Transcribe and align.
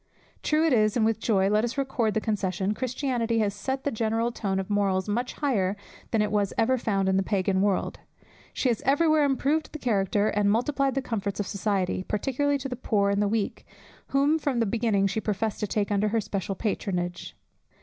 True 0.41 0.65
it 0.65 0.73
is, 0.73 0.97
and 0.97 1.05
with 1.05 1.19
joy 1.19 1.47
let 1.47 1.63
us 1.63 1.77
record 1.77 2.15
the 2.15 2.19
concession, 2.21 2.73
Christianity 2.73 3.37
has 3.37 3.53
set 3.53 3.83
the 3.83 3.91
general 3.91 4.31
tone 4.31 4.57
of 4.59 4.67
morals 4.67 5.07
much 5.07 5.33
higher 5.33 5.77
than 6.09 6.23
it 6.23 6.31
was 6.31 6.55
ever 6.57 6.75
found 6.79 7.07
in 7.07 7.17
the 7.17 7.21
Pagan 7.21 7.61
world. 7.61 7.99
She 8.51 8.67
has 8.69 8.81
every 8.81 9.07
where 9.07 9.23
improved 9.23 9.71
the 9.73 9.77
character 9.77 10.29
and 10.29 10.49
multiplied 10.49 10.95
the 10.95 11.03
comforts 11.03 11.39
of 11.39 11.45
society, 11.45 12.01
particularly 12.01 12.57
to 12.57 12.67
the 12.67 12.75
poor 12.75 13.11
and 13.11 13.21
the 13.21 13.27
weak, 13.27 13.63
whom 14.07 14.39
from 14.39 14.57
the 14.59 14.65
beginning 14.65 15.05
she 15.05 15.21
professed 15.21 15.59
to 15.59 15.67
take 15.67 15.91
under 15.91 16.07
her 16.07 16.19
special 16.19 16.55
patronage. 16.55 17.37